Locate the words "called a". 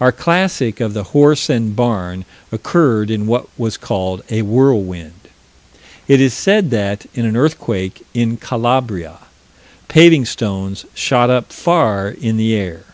3.78-4.42